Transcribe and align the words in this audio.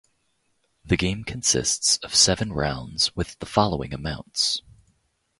The 0.83 0.97
game 0.97 1.23
consists 1.23 1.97
of 1.97 2.15
seven 2.15 2.53
rounds 2.53 3.15
with 3.15 3.37
the 3.37 3.45
following 3.45 3.93
amounts. 3.93 4.63